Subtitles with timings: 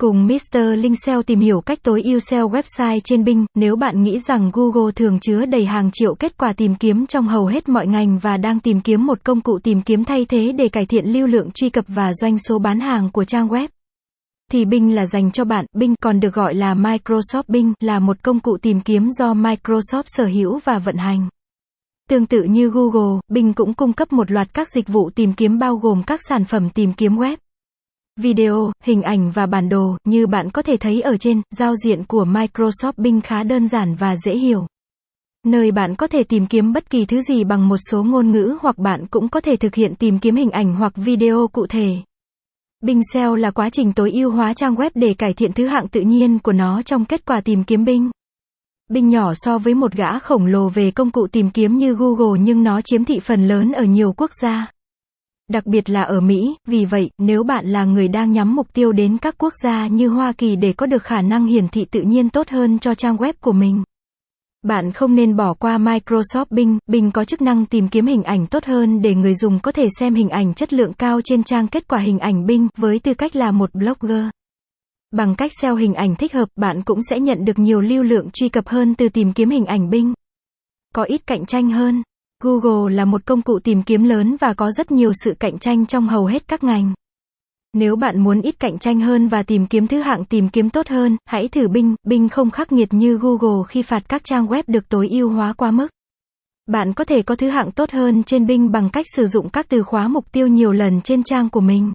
[0.00, 0.58] Cùng Mr.
[0.76, 4.50] Linh SEO tìm hiểu cách tối ưu SEO website trên Bing, nếu bạn nghĩ rằng
[4.52, 8.18] Google thường chứa đầy hàng triệu kết quả tìm kiếm trong hầu hết mọi ngành
[8.18, 11.26] và đang tìm kiếm một công cụ tìm kiếm thay thế để cải thiện lưu
[11.26, 13.68] lượng truy cập và doanh số bán hàng của trang web,
[14.52, 15.66] thì Bing là dành cho bạn.
[15.76, 20.02] Bing còn được gọi là Microsoft Bing là một công cụ tìm kiếm do Microsoft
[20.06, 21.28] sở hữu và vận hành.
[22.08, 25.58] Tương tự như Google, Bing cũng cung cấp một loạt các dịch vụ tìm kiếm
[25.58, 27.36] bao gồm các sản phẩm tìm kiếm web,
[28.18, 32.04] video, hình ảnh và bản đồ, như bạn có thể thấy ở trên, giao diện
[32.04, 34.66] của Microsoft Bing khá đơn giản và dễ hiểu.
[35.46, 38.56] Nơi bạn có thể tìm kiếm bất kỳ thứ gì bằng một số ngôn ngữ
[38.60, 41.96] hoặc bạn cũng có thể thực hiện tìm kiếm hình ảnh hoặc video cụ thể.
[42.80, 45.88] Bing SEO là quá trình tối ưu hóa trang web để cải thiện thứ hạng
[45.88, 48.10] tự nhiên của nó trong kết quả tìm kiếm Bing.
[48.90, 52.40] Bing nhỏ so với một gã khổng lồ về công cụ tìm kiếm như Google
[52.40, 54.66] nhưng nó chiếm thị phần lớn ở nhiều quốc gia.
[55.48, 58.92] Đặc biệt là ở Mỹ, vì vậy, nếu bạn là người đang nhắm mục tiêu
[58.92, 62.00] đến các quốc gia như Hoa Kỳ để có được khả năng hiển thị tự
[62.00, 63.82] nhiên tốt hơn cho trang web của mình.
[64.62, 68.46] Bạn không nên bỏ qua Microsoft Bing, Bing có chức năng tìm kiếm hình ảnh
[68.46, 71.68] tốt hơn để người dùng có thể xem hình ảnh chất lượng cao trên trang
[71.68, 74.26] kết quả hình ảnh Bing với tư cách là một blogger.
[75.10, 78.30] Bằng cách SEO hình ảnh thích hợp, bạn cũng sẽ nhận được nhiều lưu lượng
[78.32, 80.14] truy cập hơn từ tìm kiếm hình ảnh Bing.
[80.94, 82.02] Có ít cạnh tranh hơn.
[82.44, 85.86] Google là một công cụ tìm kiếm lớn và có rất nhiều sự cạnh tranh
[85.86, 86.92] trong hầu hết các ngành.
[87.72, 90.88] Nếu bạn muốn ít cạnh tranh hơn và tìm kiếm thứ hạng tìm kiếm tốt
[90.88, 91.94] hơn, hãy thử Bing.
[92.06, 95.52] Bing không khắc nghiệt như Google khi phạt các trang web được tối ưu hóa
[95.52, 95.88] quá mức.
[96.66, 99.68] Bạn có thể có thứ hạng tốt hơn trên Bing bằng cách sử dụng các
[99.68, 101.92] từ khóa mục tiêu nhiều lần trên trang của mình.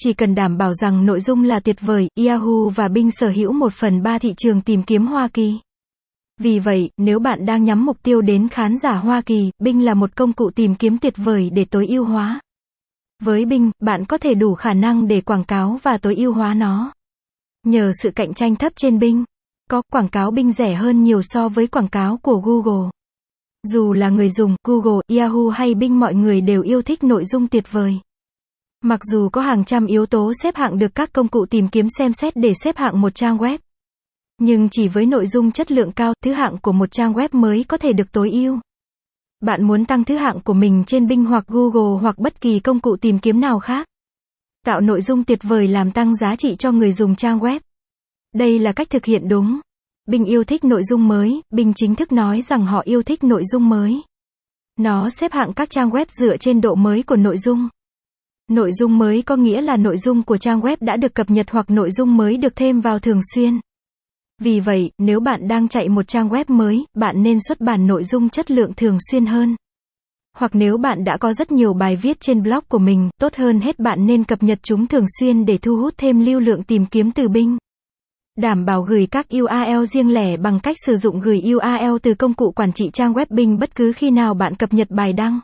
[0.00, 3.52] Chỉ cần đảm bảo rằng nội dung là tuyệt vời, Yahoo và Bing sở hữu
[3.52, 5.58] một phần ba thị trường tìm kiếm Hoa Kỳ.
[6.40, 9.94] Vì vậy, nếu bạn đang nhắm mục tiêu đến khán giả Hoa Kỳ, Bing là
[9.94, 12.40] một công cụ tìm kiếm tuyệt vời để tối ưu hóa.
[13.22, 16.54] Với Bing, bạn có thể đủ khả năng để quảng cáo và tối ưu hóa
[16.54, 16.92] nó.
[17.66, 19.24] Nhờ sự cạnh tranh thấp trên Bing,
[19.70, 22.90] có quảng cáo Bing rẻ hơn nhiều so với quảng cáo của Google.
[23.62, 27.48] Dù là người dùng, Google, Yahoo hay Bing mọi người đều yêu thích nội dung
[27.48, 27.98] tuyệt vời.
[28.82, 31.86] Mặc dù có hàng trăm yếu tố xếp hạng được các công cụ tìm kiếm
[31.98, 33.58] xem xét để xếp hạng một trang web.
[34.40, 37.64] Nhưng chỉ với nội dung chất lượng cao, thứ hạng của một trang web mới
[37.68, 38.58] có thể được tối ưu.
[39.40, 42.80] Bạn muốn tăng thứ hạng của mình trên Bing hoặc Google hoặc bất kỳ công
[42.80, 43.86] cụ tìm kiếm nào khác.
[44.66, 47.60] Tạo nội dung tuyệt vời làm tăng giá trị cho người dùng trang web.
[48.34, 49.60] Đây là cách thực hiện đúng.
[50.08, 53.42] Bing yêu thích nội dung mới, Bing chính thức nói rằng họ yêu thích nội
[53.52, 54.02] dung mới.
[54.78, 57.68] Nó xếp hạng các trang web dựa trên độ mới của nội dung.
[58.50, 61.50] Nội dung mới có nghĩa là nội dung của trang web đã được cập nhật
[61.50, 63.60] hoặc nội dung mới được thêm vào thường xuyên.
[64.40, 68.04] Vì vậy, nếu bạn đang chạy một trang web mới, bạn nên xuất bản nội
[68.04, 69.56] dung chất lượng thường xuyên hơn.
[70.36, 73.60] Hoặc nếu bạn đã có rất nhiều bài viết trên blog của mình, tốt hơn
[73.60, 76.86] hết bạn nên cập nhật chúng thường xuyên để thu hút thêm lưu lượng tìm
[76.86, 77.56] kiếm từ Bing.
[78.36, 82.34] Đảm bảo gửi các URL riêng lẻ bằng cách sử dụng gửi URL từ công
[82.34, 85.40] cụ quản trị trang web Bing bất cứ khi nào bạn cập nhật bài đăng.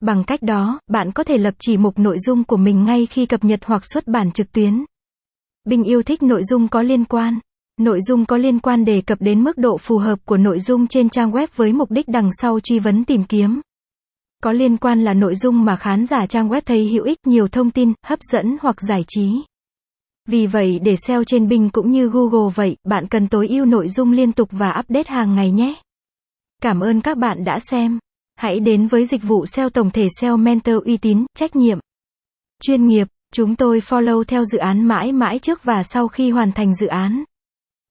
[0.00, 3.26] Bằng cách đó, bạn có thể lập chỉ mục nội dung của mình ngay khi
[3.26, 4.84] cập nhật hoặc xuất bản trực tuyến.
[5.64, 7.38] Bing yêu thích nội dung có liên quan.
[7.80, 10.86] Nội dung có liên quan đề cập đến mức độ phù hợp của nội dung
[10.86, 13.60] trên trang web với mục đích đằng sau truy vấn tìm kiếm.
[14.42, 17.48] Có liên quan là nội dung mà khán giả trang web thấy hữu ích, nhiều
[17.48, 19.42] thông tin, hấp dẫn hoặc giải trí.
[20.28, 23.88] Vì vậy để SEO trên Bing cũng như Google vậy, bạn cần tối ưu nội
[23.88, 25.74] dung liên tục và update hàng ngày nhé.
[26.62, 27.98] Cảm ơn các bạn đã xem.
[28.36, 31.78] Hãy đến với dịch vụ SEO tổng thể SEO Mentor uy tín, trách nhiệm,
[32.62, 33.08] chuyên nghiệp.
[33.32, 36.86] Chúng tôi follow theo dự án mãi mãi trước và sau khi hoàn thành dự
[36.86, 37.24] án.